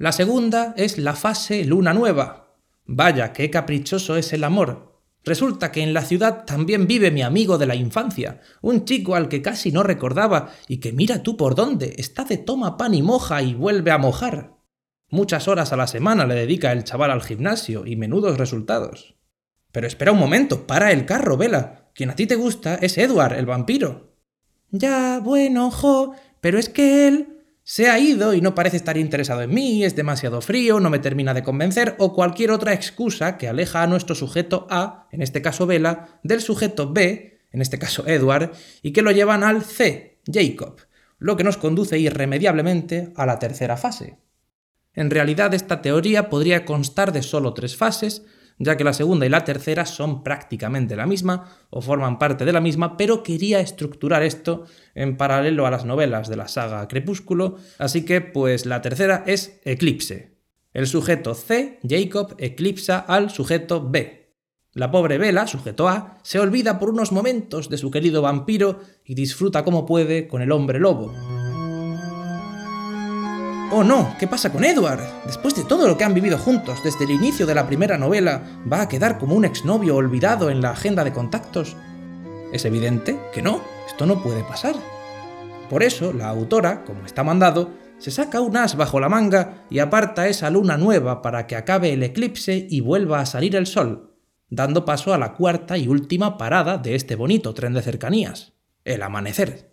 La 0.01 0.11
segunda 0.11 0.73
es 0.77 0.97
la 0.97 1.13
fase 1.13 1.63
luna 1.63 1.93
nueva. 1.93 2.55
Vaya, 2.87 3.33
qué 3.33 3.51
caprichoso 3.51 4.15
es 4.15 4.33
el 4.33 4.43
amor. 4.43 4.99
Resulta 5.23 5.71
que 5.71 5.83
en 5.83 5.93
la 5.93 6.01
ciudad 6.01 6.43
también 6.43 6.87
vive 6.87 7.11
mi 7.11 7.21
amigo 7.21 7.59
de 7.59 7.67
la 7.67 7.75
infancia, 7.75 8.41
un 8.63 8.83
chico 8.85 9.13
al 9.13 9.29
que 9.29 9.43
casi 9.43 9.71
no 9.71 9.83
recordaba 9.83 10.53
y 10.67 10.77
que 10.77 10.91
mira 10.91 11.21
tú 11.21 11.37
por 11.37 11.53
dónde, 11.53 11.93
está 11.99 12.23
de 12.23 12.37
toma 12.37 12.77
pan 12.77 12.95
y 12.95 13.03
moja 13.03 13.43
y 13.43 13.53
vuelve 13.53 13.91
a 13.91 13.99
mojar. 13.99 14.55
Muchas 15.07 15.47
horas 15.47 15.71
a 15.71 15.77
la 15.77 15.85
semana 15.85 16.25
le 16.25 16.33
dedica 16.33 16.71
el 16.71 16.83
chaval 16.83 17.11
al 17.11 17.21
gimnasio 17.21 17.85
y 17.85 17.95
menudos 17.95 18.39
resultados. 18.39 19.13
Pero 19.71 19.85
espera 19.85 20.13
un 20.13 20.17
momento, 20.17 20.65
para 20.65 20.91
el 20.91 21.05
carro, 21.05 21.37
Vela. 21.37 21.91
Quien 21.93 22.09
a 22.09 22.15
ti 22.15 22.25
te 22.25 22.37
gusta 22.37 22.73
es 22.81 22.97
Edward, 22.97 23.33
el 23.33 23.45
vampiro. 23.45 24.15
Ya, 24.71 25.19
bueno, 25.19 25.69
jo, 25.69 26.15
pero 26.39 26.57
es 26.57 26.69
que 26.69 27.07
él 27.07 27.30
se 27.71 27.89
ha 27.89 27.97
ido 27.99 28.33
y 28.33 28.41
no 28.41 28.53
parece 28.53 28.75
estar 28.75 28.97
interesado 28.97 29.43
en 29.43 29.53
mí, 29.53 29.85
es 29.85 29.95
demasiado 29.95 30.41
frío, 30.41 30.81
no 30.81 30.89
me 30.89 30.99
termina 30.99 31.33
de 31.33 31.41
convencer 31.41 31.95
o 31.99 32.13
cualquier 32.13 32.51
otra 32.51 32.73
excusa 32.73 33.37
que 33.37 33.47
aleja 33.47 33.81
a 33.81 33.87
nuestro 33.87 34.13
sujeto 34.13 34.67
A, 34.69 35.07
en 35.09 35.21
este 35.21 35.41
caso 35.41 35.65
Vela, 35.65 36.19
del 36.21 36.41
sujeto 36.41 36.91
B, 36.91 37.39
en 37.49 37.61
este 37.61 37.79
caso 37.79 38.05
Edward, 38.05 38.51
y 38.81 38.91
que 38.91 39.01
lo 39.01 39.11
llevan 39.11 39.45
al 39.45 39.63
C, 39.63 40.19
Jacob, 40.29 40.81
lo 41.17 41.37
que 41.37 41.45
nos 41.45 41.55
conduce 41.55 41.97
irremediablemente 41.97 43.13
a 43.15 43.25
la 43.25 43.39
tercera 43.39 43.77
fase. 43.77 44.17
En 44.93 45.09
realidad 45.09 45.53
esta 45.53 45.81
teoría 45.81 46.27
podría 46.27 46.65
constar 46.65 47.13
de 47.13 47.23
solo 47.23 47.53
tres 47.53 47.77
fases, 47.77 48.25
ya 48.63 48.77
que 48.77 48.83
la 48.83 48.93
segunda 48.93 49.25
y 49.25 49.29
la 49.29 49.43
tercera 49.43 49.85
son 49.85 50.23
prácticamente 50.23 50.95
la 50.95 51.07
misma 51.07 51.49
o 51.71 51.81
forman 51.81 52.19
parte 52.19 52.45
de 52.45 52.53
la 52.53 52.61
misma, 52.61 52.95
pero 52.95 53.23
quería 53.23 53.59
estructurar 53.59 54.21
esto 54.23 54.65
en 54.93 55.17
paralelo 55.17 55.65
a 55.65 55.71
las 55.71 55.83
novelas 55.83 56.29
de 56.29 56.35
la 56.35 56.47
saga 56.47 56.87
Crepúsculo, 56.87 57.57
así 57.79 58.05
que 58.05 58.21
pues 58.21 58.65
la 58.65 58.81
tercera 58.81 59.23
es 59.25 59.59
Eclipse. 59.63 60.37
El 60.73 60.87
sujeto 60.87 61.33
C, 61.33 61.79
Jacob, 61.87 62.35
eclipsa 62.37 62.99
al 62.99 63.29
sujeto 63.29 63.89
B. 63.89 64.35
La 64.73 64.89
pobre 64.89 65.17
Vela, 65.17 65.47
sujeto 65.47 65.89
A, 65.89 66.19
se 66.23 66.39
olvida 66.39 66.79
por 66.79 66.91
unos 66.91 67.11
momentos 67.11 67.67
de 67.67 67.77
su 67.77 67.91
querido 67.91 68.21
vampiro 68.21 68.79
y 69.03 69.15
disfruta 69.15 69.65
como 69.65 69.85
puede 69.85 70.29
con 70.29 70.41
el 70.41 70.51
hombre 70.51 70.79
lobo. 70.79 71.11
Oh 73.73 73.85
no, 73.85 74.17
¿qué 74.19 74.27
pasa 74.27 74.51
con 74.51 74.65
Edward? 74.65 74.99
Después 75.25 75.55
de 75.55 75.63
todo 75.63 75.87
lo 75.87 75.97
que 75.97 76.03
han 76.03 76.13
vivido 76.13 76.37
juntos 76.37 76.83
desde 76.83 77.05
el 77.05 77.11
inicio 77.11 77.45
de 77.45 77.55
la 77.55 77.65
primera 77.65 77.97
novela, 77.97 78.43
¿va 78.69 78.81
a 78.81 78.89
quedar 78.89 79.17
como 79.17 79.33
un 79.33 79.45
exnovio 79.45 79.95
olvidado 79.95 80.49
en 80.49 80.61
la 80.61 80.71
agenda 80.71 81.05
de 81.05 81.13
contactos? 81.13 81.77
Es 82.51 82.65
evidente 82.65 83.17
que 83.33 83.41
no, 83.41 83.61
esto 83.87 84.05
no 84.05 84.21
puede 84.21 84.43
pasar. 84.43 84.75
Por 85.69 85.83
eso, 85.83 86.11
la 86.11 86.27
autora, 86.27 86.83
como 86.83 87.05
está 87.05 87.23
mandado, 87.23 87.71
se 87.97 88.11
saca 88.11 88.41
un 88.41 88.57
as 88.57 88.75
bajo 88.75 88.99
la 88.99 89.07
manga 89.07 89.63
y 89.69 89.79
aparta 89.79 90.27
esa 90.27 90.49
luna 90.49 90.75
nueva 90.75 91.21
para 91.21 91.47
que 91.47 91.55
acabe 91.55 91.93
el 91.93 92.03
eclipse 92.03 92.67
y 92.69 92.81
vuelva 92.81 93.21
a 93.21 93.25
salir 93.25 93.55
el 93.55 93.67
sol, 93.67 94.17
dando 94.49 94.83
paso 94.83 95.13
a 95.13 95.17
la 95.17 95.31
cuarta 95.31 95.77
y 95.77 95.87
última 95.87 96.37
parada 96.37 96.77
de 96.77 96.95
este 96.95 97.15
bonito 97.15 97.53
tren 97.53 97.73
de 97.73 97.81
cercanías, 97.81 98.51
el 98.83 99.01
amanecer. 99.01 99.70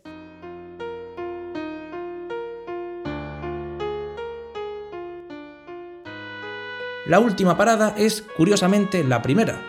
La 7.09 7.21
última 7.21 7.57
parada 7.57 7.95
es, 7.97 8.21
curiosamente, 8.37 9.03
la 9.03 9.23
primera. 9.23 9.63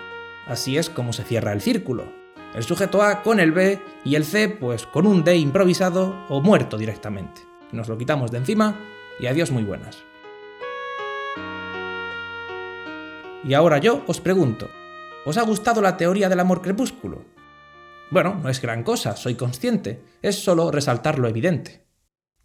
Así 0.46 0.78
es 0.78 0.90
como 0.90 1.14
se 1.14 1.24
cierra 1.24 1.54
el 1.54 1.62
círculo. 1.62 2.12
El 2.54 2.64
sujeto 2.64 3.02
A 3.02 3.24
con 3.24 3.40
el 3.40 3.54
B 3.54 3.80
y 4.04 4.16
el 4.16 4.26
C 4.26 4.50
pues 4.50 4.86
con 4.86 5.08
un 5.08 5.24
D 5.24 5.38
improvisado 5.38 6.26
o 6.28 6.42
muerto 6.42 6.78
directamente. 6.78 7.42
Nos 7.72 7.88
lo 7.88 7.98
quitamos 7.98 8.32
de 8.32 8.40
encima 8.40 8.76
y 9.22 9.28
adiós 9.28 9.52
muy 9.52 9.64
buenas. 9.64 10.04
Y 13.46 13.54
ahora 13.54 13.78
yo 13.78 14.04
os 14.06 14.20
pregunto, 14.20 14.70
¿os 15.26 15.38
ha 15.38 15.44
gustado 15.44 15.82
la 15.82 15.96
teoría 15.96 16.28
del 16.28 16.42
amor 16.42 16.62
crepúsculo? 16.62 17.24
Bueno, 18.12 18.38
no 18.44 18.50
es 18.50 18.60
gran 18.60 18.84
cosa, 18.84 19.16
soy 19.16 19.36
consciente, 19.36 20.02
es 20.22 20.44
solo 20.44 20.72
resaltar 20.72 21.18
lo 21.18 21.30
evidente. 21.30 21.86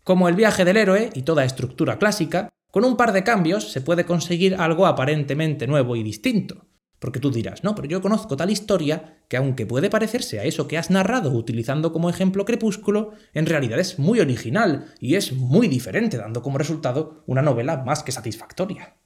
Como 0.04 0.28
el 0.28 0.36
viaje 0.36 0.64
del 0.64 0.76
héroe 0.76 1.10
y 1.14 1.22
toda 1.22 1.44
estructura 1.44 1.98
clásica, 1.98 2.53
con 2.74 2.84
un 2.84 2.96
par 2.96 3.12
de 3.12 3.22
cambios 3.22 3.70
se 3.70 3.80
puede 3.80 4.04
conseguir 4.04 4.56
algo 4.56 4.86
aparentemente 4.86 5.68
nuevo 5.68 5.94
y 5.94 6.02
distinto. 6.02 6.66
Porque 6.98 7.20
tú 7.20 7.30
dirás, 7.30 7.62
no, 7.62 7.76
pero 7.76 7.86
yo 7.86 8.02
conozco 8.02 8.36
tal 8.36 8.50
historia 8.50 9.22
que 9.28 9.36
aunque 9.36 9.64
puede 9.64 9.90
parecerse 9.90 10.40
a 10.40 10.42
eso 10.42 10.66
que 10.66 10.76
has 10.76 10.90
narrado 10.90 11.30
utilizando 11.30 11.92
como 11.92 12.10
ejemplo 12.10 12.44
Crepúsculo, 12.44 13.12
en 13.32 13.46
realidad 13.46 13.78
es 13.78 14.00
muy 14.00 14.18
original 14.18 14.92
y 14.98 15.14
es 15.14 15.34
muy 15.34 15.68
diferente, 15.68 16.16
dando 16.16 16.42
como 16.42 16.58
resultado 16.58 17.22
una 17.28 17.42
novela 17.42 17.84
más 17.84 18.02
que 18.02 18.10
satisfactoria. 18.10 18.96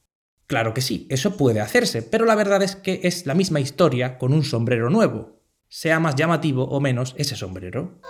Claro 0.47 0.73
que 0.73 0.81
sí, 0.81 1.07
eso 1.11 1.37
puede 1.37 1.61
hacerse, 1.61 2.01
pero 2.01 2.25
la 2.25 2.37
verdad 2.37 2.63
es 2.63 2.75
que 2.75 3.01
es 3.03 3.27
la 3.27 3.35
misma 3.35 3.61
historia 3.61 4.17
con 4.17 4.33
un 4.33 4.45
sombrero 4.45 4.89
nuevo, 4.89 5.43
sea 5.69 6.01
más 6.01 6.15
llamativo 6.15 6.65
o 6.65 6.81
menos 6.81 7.15
ese 7.19 7.37
sombrero. 7.37 8.01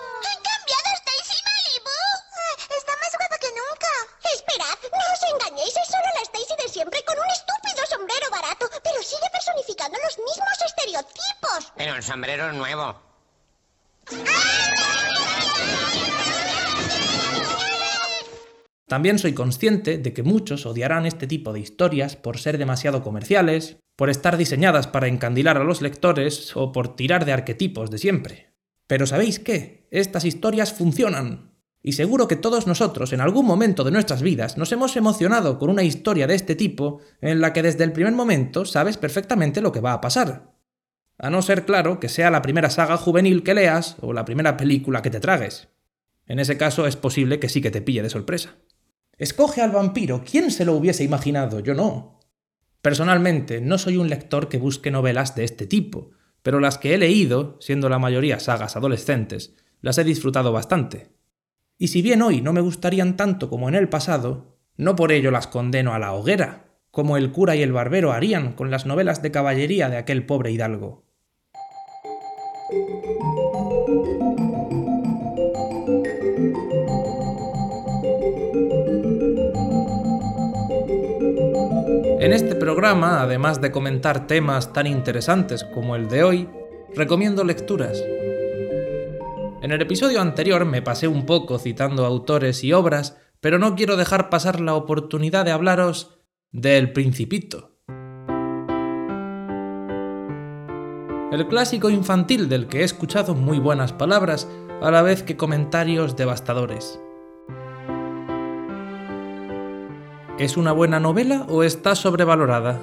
El 11.99 12.05
sombrero 12.05 12.53
nuevo. 12.53 12.95
También 18.87 19.19
soy 19.19 19.35
consciente 19.35 19.99
de 19.99 20.13
que 20.13 20.23
muchos 20.23 20.65
odiarán 20.65 21.07
este 21.07 21.27
tipo 21.27 21.53
de 21.53 21.61
historias 21.61 22.15
por 22.15 22.39
ser 22.39 22.57
demasiado 22.57 23.03
comerciales, 23.03 23.79
por 23.97 24.11
estar 24.11 24.37
diseñadas 24.37 24.87
para 24.87 25.09
encandilar 25.09 25.59
a 25.59 25.65
los 25.65 25.83
lectores 25.83 26.57
o 26.57 26.71
por 26.71 26.95
tirar 26.95 27.25
de 27.25 27.33
arquetipos 27.33 27.91
de 27.91 27.99
siempre. 27.99 28.55
Pero 28.87 29.05
¿sabéis 29.05 29.41
qué? 29.41 29.89
Estas 29.91 30.25
historias 30.25 30.73
funcionan. 30.73 31.53
Y 31.83 31.93
seguro 31.93 32.29
que 32.29 32.37
todos 32.37 32.69
nosotros 32.69 33.13
en 33.13 33.21
algún 33.21 33.45
momento 33.45 33.83
de 33.83 33.91
nuestras 33.91 34.23
vidas 34.23 34.57
nos 34.57 34.71
hemos 34.71 34.97
emocionado 34.97 35.59
con 35.59 35.69
una 35.69 35.83
historia 35.83 36.29
de 36.29 36.37
este 36.37 36.55
tipo 36.55 37.01
en 37.21 37.41
la 37.41 37.53
que 37.53 37.63
desde 37.63 37.83
el 37.83 37.93
primer 37.93 38.13
momento 38.13 38.65
sabes 38.65 38.97
perfectamente 38.97 39.61
lo 39.61 39.73
que 39.73 39.81
va 39.81 39.95
a 39.95 40.01
pasar. 40.01 40.58
A 41.19 41.31
no 41.31 41.43
ser, 41.43 41.65
claro, 41.65 41.99
que 41.99 42.09
sea 42.09 42.31
la 42.31 42.43
primera 42.43 42.71
saga 42.71 42.97
juvenil 42.97 43.43
que 43.43 43.55
leas 43.55 43.97
o 44.01 44.13
la 44.13 44.25
primera 44.25 44.57
película 44.57 45.03
que 45.03 45.11
te 45.11 45.19
tragues. 45.19 45.69
En 46.27 46.39
ese 46.39 46.57
caso 46.57 46.87
es 46.87 46.95
posible 46.95 47.41
que 47.41 47.49
sí 47.49 47.61
que 47.61 47.73
te 47.73 47.83
pille 47.83 48.03
de 48.03 48.11
sorpresa. 48.11 48.57
Escoge 49.17 49.61
al 49.61 49.73
vampiro. 49.73 50.23
¿Quién 50.25 50.53
se 50.53 50.65
lo 50.65 50.75
hubiese 50.75 51.03
imaginado? 51.03 51.59
Yo 51.59 51.75
no. 51.75 52.21
Personalmente, 52.83 53.61
no 53.61 53.79
soy 53.79 53.97
un 53.97 54.09
lector 54.09 54.49
que 54.49 54.59
busque 54.59 54.93
novelas 54.93 55.35
de 55.35 55.43
este 55.43 55.67
tipo, 55.67 56.13
pero 56.43 56.61
las 56.61 56.79
que 56.79 56.95
he 56.95 56.99
leído, 56.99 57.57
siendo 57.61 57.89
la 57.89 57.99
mayoría 57.99 58.39
sagas 58.39 58.77
adolescentes, 58.77 59.57
las 59.81 59.99
he 59.99 60.05
disfrutado 60.05 60.53
bastante. 60.53 61.11
Y 61.79 61.89
si 61.89 62.01
bien 62.01 62.23
hoy 62.23 62.41
no 62.41 62.53
me 62.53 62.61
gustarían 62.61 63.17
tanto 63.17 63.51
como 63.51 63.69
en 63.69 63.75
el 63.75 63.89
pasado, 63.89 64.57
no 64.77 64.95
por 64.95 65.11
ello 65.11 65.33
las 65.33 65.49
condeno 65.49 65.95
a 65.95 65.99
la 65.99 66.13
hoguera, 66.13 66.69
como 66.93 67.17
el 67.17 67.33
cura 67.33 67.57
y 67.57 67.63
el 67.63 67.73
barbero 67.73 68.13
harían 68.13 68.53
con 68.53 68.71
las 68.71 68.87
novelas 68.87 69.21
de 69.23 69.33
caballería 69.33 69.89
de 69.89 69.97
aquel 69.97 70.25
pobre 70.25 70.53
hidalgo. 70.53 71.08
En 72.71 72.77
este 82.35 82.55
programa, 82.55 83.23
además 83.23 83.63
de 83.63 83.71
comentar 83.71 84.27
temas 84.27 84.75
tan 84.75 84.87
interesantes 84.87 85.65
como 85.65 85.97
el 85.97 86.09
de 86.09 86.25
hoy, 86.25 86.51
recomiendo 86.95 87.43
lecturas. 87.43 88.05
En 89.63 89.73
el 89.73 89.81
episodio 89.81 90.21
anterior 90.21 90.67
me 90.67 90.83
pasé 90.83 91.09
un 91.09 91.25
poco 91.25 91.59
citando 91.59 92.05
autores 92.05 92.63
y 92.65 92.75
obras, 92.75 93.17
pero 93.41 93.59
no 93.59 93.77
quiero 93.77 93.97
dejar 93.97 94.29
pasar 94.29 94.61
la 94.61 94.75
oportunidad 94.75 95.47
de 95.47 95.53
hablaros 95.53 96.21
del 96.53 96.93
Principito. 96.93 97.68
El 101.31 101.47
clásico 101.47 101.91
infantil 101.91 102.49
del 102.49 102.69
que 102.69 102.81
he 102.81 102.85
escuchado 102.85 103.35
muy 103.35 103.59
buenas 103.59 103.93
palabras, 103.93 104.49
a 104.81 104.91
la 104.91 105.03
vez 105.03 105.23
que 105.23 105.37
comentarios 105.37 106.17
devastadores. 106.17 106.99
¿Es 110.39 110.57
una 110.57 110.73
buena 110.73 111.01
novela 111.01 111.45
o 111.51 111.65
está 111.65 111.95
sobrevalorada? 111.95 112.81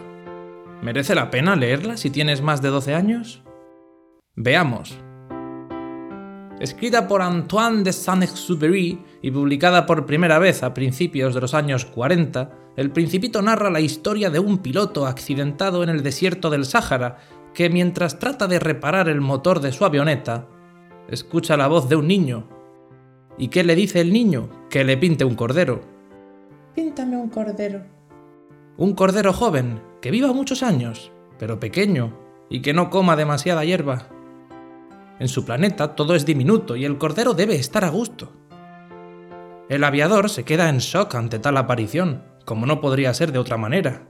¿Merece 0.83 1.15
la 1.15 1.31
pena 1.31 1.55
leerla 1.55 1.97
si 1.97 2.11
tienes 2.11 2.43
más 2.43 2.61
de 2.61 2.69
12 2.69 2.93
años? 2.93 3.41
Veamos. 4.35 4.95
Escrita 6.59 7.07
por 7.07 7.23
Antoine 7.23 7.81
de 7.81 7.93
Saint-Exupéry 7.93 9.03
y 9.23 9.31
publicada 9.31 9.87
por 9.87 10.05
primera 10.05 10.37
vez 10.37 10.61
a 10.61 10.73
principios 10.75 11.33
de 11.33 11.41
los 11.41 11.55
años 11.55 11.85
40, 11.85 12.51
El 12.77 12.91
Principito 12.91 13.41
narra 13.41 13.69
la 13.69 13.79
historia 13.79 14.29
de 14.29 14.39
un 14.39 14.59
piloto 14.59 15.07
accidentado 15.07 15.81
en 15.81 15.89
el 15.89 16.03
desierto 16.03 16.49
del 16.49 16.65
Sáhara 16.65 17.17
que 17.55 17.69
mientras 17.69 18.19
trata 18.19 18.45
de 18.47 18.59
reparar 18.59 19.09
el 19.09 19.21
motor 19.21 19.61
de 19.61 19.71
su 19.71 19.85
avioneta, 19.85 20.47
escucha 21.07 21.57
la 21.57 21.67
voz 21.67 21.89
de 21.89 21.95
un 21.95 22.07
niño. 22.07 22.47
¿Y 23.37 23.47
qué 23.47 23.63
le 23.63 23.75
dice 23.75 24.01
el 24.01 24.13
niño? 24.13 24.49
Que 24.69 24.83
le 24.83 24.97
pinte 24.97 25.25
un 25.25 25.35
cordero. 25.35 25.81
Píntame 26.75 27.17
un 27.17 27.29
cordero. 27.29 27.81
Un 28.77 28.93
cordero 28.93 29.31
joven, 29.31 29.81
que 30.01 30.11
viva 30.11 30.33
muchos 30.33 30.61
años, 30.61 31.11
pero 31.39 31.59
pequeño, 31.59 32.13
y 32.49 32.61
que 32.61 32.73
no 32.73 32.89
coma 32.89 33.15
demasiada 33.15 33.63
hierba. 33.63 34.09
En 35.19 35.29
su 35.29 35.45
planeta 35.45 35.95
todo 35.95 36.13
es 36.13 36.25
diminuto 36.25 36.75
y 36.75 36.83
el 36.83 36.97
cordero 36.97 37.33
debe 37.33 37.55
estar 37.55 37.85
a 37.85 37.89
gusto. 37.89 38.33
El 39.69 39.85
aviador 39.85 40.29
se 40.29 40.43
queda 40.43 40.67
en 40.67 40.79
shock 40.79 41.15
ante 41.15 41.39
tal 41.39 41.55
aparición, 41.55 42.23
como 42.43 42.65
no 42.65 42.81
podría 42.81 43.13
ser 43.13 43.31
de 43.31 43.39
otra 43.39 43.55
manera. 43.55 44.03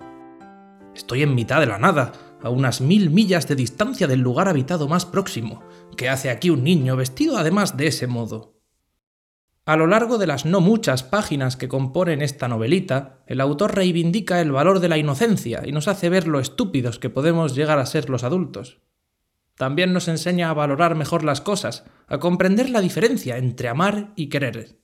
Estoy 0.96 1.22
en 1.22 1.36
mitad 1.36 1.60
de 1.60 1.68
la 1.68 1.78
nada, 1.78 2.12
a 2.42 2.50
unas 2.50 2.82
mil 2.82 3.10
millas 3.10 3.48
de 3.48 3.56
distancia 3.56 4.08
del 4.08 4.20
lugar 4.20 4.48
habitado 4.48 4.88
más 4.88 5.06
próximo. 5.06 5.64
¿Qué 5.98 6.10
hace 6.10 6.30
aquí 6.30 6.50
un 6.50 6.64
niño 6.64 6.96
vestido 6.96 7.38
además 7.38 7.78
de 7.78 7.88
ese 7.88 8.08
modo? 8.08 8.56
A 9.66 9.78
lo 9.78 9.88
largo 9.88 10.20
de 10.20 10.28
las 10.28 10.46
no 10.46 10.62
muchas 10.62 11.02
páginas 11.02 11.58
que 11.58 11.68
componen 11.68 12.22
esta 12.22 12.48
novelita, 12.48 13.24
el 13.26 13.42
autor 13.42 13.74
reivindica 13.76 14.40
el 14.40 14.52
valor 14.52 14.80
de 14.80 14.90
la 14.90 15.00
inocencia 15.00 15.64
y 15.66 15.72
nos 15.72 15.88
hace 15.88 16.08
ver 16.10 16.28
lo 16.28 16.40
estúpidos 16.40 17.00
que 17.00 17.10
podemos 17.10 17.56
llegar 17.56 17.80
a 17.80 17.86
ser 17.88 18.10
los 18.12 18.24
adultos. 18.24 18.80
También 19.58 19.92
nos 19.92 20.08
enseña 20.08 20.52
a 20.52 20.54
valorar 20.54 20.94
mejor 20.94 21.24
las 21.24 21.42
cosas, 21.42 21.86
a 22.08 22.20
comprender 22.20 22.70
la 22.70 22.82
diferencia 22.82 23.38
entre 23.38 23.70
amar 23.70 24.14
y 24.16 24.28
querer. 24.28 24.80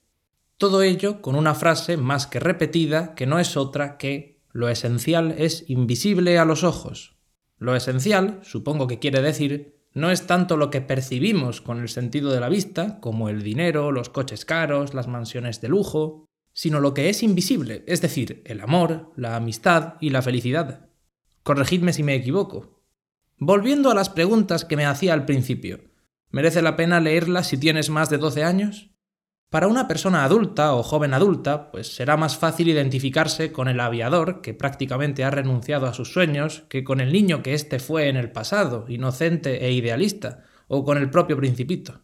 Todo 0.56 0.82
ello 0.82 1.22
con 1.22 1.36
una 1.36 1.54
frase 1.54 1.96
más 1.96 2.26
que 2.26 2.40
repetida 2.40 3.14
que 3.14 3.26
no 3.26 3.38
es 3.38 3.56
otra 3.56 3.98
que 3.98 4.42
lo 4.50 4.68
esencial 4.68 5.34
es 5.38 5.64
invisible 5.68 6.38
a 6.38 6.44
los 6.44 6.64
ojos. 6.64 7.11
Lo 7.62 7.76
esencial, 7.76 8.40
supongo 8.42 8.88
que 8.88 8.98
quiere 8.98 9.22
decir, 9.22 9.76
no 9.94 10.10
es 10.10 10.26
tanto 10.26 10.56
lo 10.56 10.68
que 10.68 10.80
percibimos 10.80 11.60
con 11.60 11.80
el 11.80 11.88
sentido 11.88 12.32
de 12.32 12.40
la 12.40 12.48
vista, 12.48 12.98
como 12.98 13.28
el 13.28 13.44
dinero, 13.44 13.92
los 13.92 14.08
coches 14.08 14.44
caros, 14.44 14.94
las 14.94 15.06
mansiones 15.06 15.60
de 15.60 15.68
lujo, 15.68 16.26
sino 16.52 16.80
lo 16.80 16.92
que 16.92 17.08
es 17.08 17.22
invisible, 17.22 17.84
es 17.86 18.02
decir, 18.02 18.42
el 18.46 18.62
amor, 18.62 19.12
la 19.14 19.36
amistad 19.36 19.94
y 20.00 20.10
la 20.10 20.22
felicidad. 20.22 20.88
Corregidme 21.44 21.92
si 21.92 22.02
me 22.02 22.16
equivoco. 22.16 22.82
Volviendo 23.38 23.92
a 23.92 23.94
las 23.94 24.10
preguntas 24.10 24.64
que 24.64 24.76
me 24.76 24.84
hacía 24.84 25.12
al 25.12 25.24
principio, 25.24 25.84
¿merece 26.30 26.62
la 26.62 26.74
pena 26.74 26.98
leerlas 26.98 27.46
si 27.46 27.58
tienes 27.58 27.90
más 27.90 28.10
de 28.10 28.18
12 28.18 28.42
años? 28.42 28.90
Para 29.52 29.66
una 29.66 29.86
persona 29.86 30.24
adulta 30.24 30.74
o 30.74 30.82
joven 30.82 31.12
adulta, 31.12 31.70
pues 31.70 31.94
será 31.94 32.16
más 32.16 32.38
fácil 32.38 32.70
identificarse 32.70 33.52
con 33.52 33.68
el 33.68 33.80
aviador, 33.80 34.40
que 34.40 34.54
prácticamente 34.54 35.24
ha 35.24 35.30
renunciado 35.30 35.86
a 35.86 35.92
sus 35.92 36.10
sueños, 36.10 36.64
que 36.70 36.84
con 36.84 37.02
el 37.02 37.12
niño 37.12 37.42
que 37.42 37.52
éste 37.52 37.78
fue 37.78 38.08
en 38.08 38.16
el 38.16 38.32
pasado, 38.32 38.86
inocente 38.88 39.66
e 39.66 39.72
idealista, 39.72 40.44
o 40.68 40.86
con 40.86 40.96
el 40.96 41.10
propio 41.10 41.36
principito. 41.36 42.00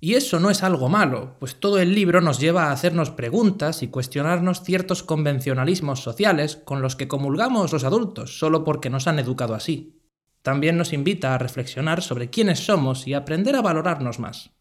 Y 0.00 0.14
eso 0.14 0.40
no 0.40 0.48
es 0.48 0.62
algo 0.62 0.88
malo, 0.88 1.36
pues 1.38 1.60
todo 1.60 1.78
el 1.80 1.94
libro 1.94 2.22
nos 2.22 2.40
lleva 2.40 2.68
a 2.68 2.72
hacernos 2.72 3.10
preguntas 3.10 3.82
y 3.82 3.88
cuestionarnos 3.88 4.62
ciertos 4.62 5.02
convencionalismos 5.02 6.00
sociales 6.00 6.56
con 6.56 6.80
los 6.80 6.96
que 6.96 7.08
comulgamos 7.08 7.74
los 7.74 7.84
adultos 7.84 8.38
solo 8.38 8.64
porque 8.64 8.88
nos 8.88 9.06
han 9.06 9.18
educado 9.18 9.54
así. 9.54 10.00
También 10.40 10.78
nos 10.78 10.94
invita 10.94 11.34
a 11.34 11.38
reflexionar 11.38 12.00
sobre 12.00 12.30
quiénes 12.30 12.60
somos 12.60 13.06
y 13.06 13.12
aprender 13.12 13.54
a 13.54 13.60
valorarnos 13.60 14.18
más. 14.18 14.55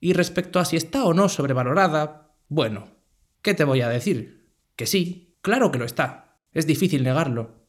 Y 0.00 0.14
respecto 0.14 0.58
a 0.58 0.64
si 0.64 0.76
está 0.76 1.04
o 1.04 1.12
no 1.12 1.28
sobrevalorada, 1.28 2.32
bueno, 2.48 2.88
¿qué 3.42 3.54
te 3.54 3.64
voy 3.64 3.82
a 3.82 3.88
decir? 3.88 4.48
Que 4.74 4.86
sí, 4.86 5.36
claro 5.42 5.70
que 5.70 5.78
lo 5.78 5.84
está. 5.84 6.38
Es 6.52 6.66
difícil 6.66 7.04
negarlo. 7.04 7.60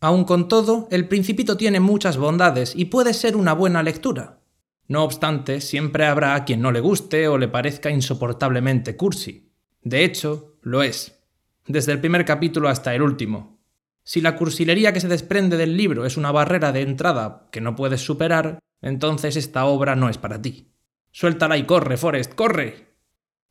Aun 0.00 0.24
con 0.24 0.46
todo, 0.48 0.86
El 0.90 1.08
Principito 1.08 1.56
tiene 1.56 1.80
muchas 1.80 2.16
bondades 2.16 2.74
y 2.76 2.86
puede 2.86 3.12
ser 3.12 3.36
una 3.36 3.52
buena 3.52 3.82
lectura. 3.82 4.40
No 4.88 5.02
obstante, 5.02 5.60
siempre 5.60 6.06
habrá 6.06 6.34
a 6.34 6.44
quien 6.44 6.60
no 6.60 6.70
le 6.70 6.80
guste 6.80 7.26
o 7.26 7.38
le 7.38 7.48
parezca 7.48 7.90
insoportablemente 7.90 8.96
cursi. 8.96 9.52
De 9.82 10.04
hecho, 10.04 10.58
lo 10.62 10.82
es. 10.82 11.18
Desde 11.66 11.92
el 11.92 12.00
primer 12.00 12.24
capítulo 12.24 12.68
hasta 12.68 12.94
el 12.94 13.02
último. 13.02 13.58
Si 14.04 14.20
la 14.20 14.36
cursilería 14.36 14.92
que 14.92 15.00
se 15.00 15.08
desprende 15.08 15.56
del 15.56 15.76
libro 15.76 16.06
es 16.06 16.16
una 16.16 16.30
barrera 16.30 16.70
de 16.70 16.82
entrada 16.82 17.48
que 17.50 17.60
no 17.60 17.74
puedes 17.74 18.02
superar, 18.02 18.60
entonces 18.80 19.34
esta 19.34 19.66
obra 19.66 19.96
no 19.96 20.08
es 20.08 20.18
para 20.18 20.40
ti. 20.40 20.75
Suéltala 21.16 21.56
y 21.56 21.62
corre, 21.62 21.96
Forrest, 21.96 22.34
corre. 22.34 22.94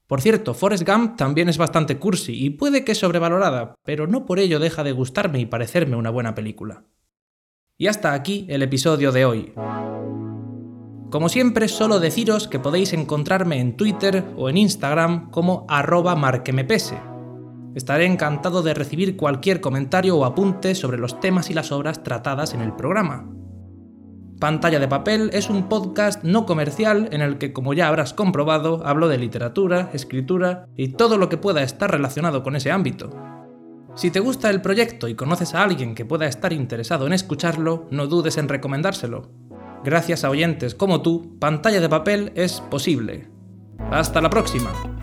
Por 0.05 0.22
cierto, 0.22 0.53
Forrest 0.53 0.88
Gump 0.88 1.17
también 1.17 1.50
es 1.50 1.57
bastante 1.57 1.98
cursi 1.98 2.45
y 2.45 2.51
puede 2.51 2.86
que 2.86 2.93
sobrevalorada, 2.93 3.74
pero 3.84 4.05
no 4.05 4.27
por 4.27 4.37
ello 4.37 4.59
deja 4.59 4.83
de 4.83 4.92
gustarme 4.92 5.40
y 5.40 5.48
parecerme 5.48 5.96
una 5.96 6.11
buena 6.11 6.35
película. 6.35 6.83
Y 7.75 7.87
hasta 7.87 8.13
aquí 8.13 8.46
el 8.50 8.61
episodio 8.61 9.11
de 9.11 9.25
hoy. 9.25 9.53
Como 11.09 11.27
siempre, 11.27 11.68
solo 11.68 12.00
deciros 12.00 12.48
que 12.48 12.59
podéis 12.59 12.94
encontrarme 12.94 13.59
en 13.59 13.75
Twitter 13.75 14.24
o 14.37 14.48
en 14.48 14.57
Instagram 14.57 15.31
como 15.31 15.66
arroba 15.68 16.16
marquemepese. 16.16 17.00
Estaré 17.74 18.05
encantado 18.05 18.61
de 18.61 18.75
recibir 18.75 19.18
cualquier 19.18 19.59
comentario 19.59 20.16
o 20.18 20.25
apunte 20.25 20.75
sobre 20.75 21.00
los 21.00 21.20
temas 21.20 21.50
y 21.50 21.55
las 21.55 21.72
obras 21.72 22.03
tratadas 22.03 22.53
en 22.53 22.61
el 22.61 22.75
programa. 22.75 23.27
Pantalla 24.39 24.79
de 24.79 24.87
Papel 24.87 25.29
es 25.33 25.50
un 25.50 25.69
podcast 25.69 26.24
no 26.24 26.45
comercial 26.45 27.07
en 27.11 27.21
el 27.21 27.37
que, 27.37 27.53
como 27.53 27.74
ya 27.74 27.87
habrás 27.87 28.13
comprobado, 28.13 28.85
hablo 28.85 29.07
de 29.07 29.17
literatura, 29.17 29.89
escritura 29.93 30.67
y 30.75 30.89
todo 30.89 31.17
lo 31.17 31.29
que 31.29 31.37
pueda 31.37 31.63
estar 31.63 31.89
relacionado 31.89 32.43
con 32.43 32.55
ese 32.55 32.69
ámbito. 32.69 33.11
Si 33.95 34.11
te 34.11 34.19
gusta 34.19 34.50
el 34.50 34.61
proyecto 34.61 35.07
y 35.07 35.15
conoces 35.15 35.55
a 35.55 35.63
alguien 35.63 35.95
que 35.95 36.03
pueda 36.03 36.27
estar 36.27 36.51
interesado 36.51 37.07
en 37.07 37.13
escucharlo, 37.13 37.87
no 37.91 38.07
dudes 38.07 38.37
en 38.37 38.50
recomendárselo. 38.50 39.31
Gracias 39.85 40.25
a 40.25 40.29
oyentes 40.29 40.75
como 40.75 41.01
tú, 41.01 41.37
Pantalla 41.39 41.79
de 41.79 41.87
Papel 41.87 42.33
es 42.35 42.59
posible. 42.59 43.29
Hasta 43.89 44.19
la 44.19 44.29
próxima. 44.29 44.95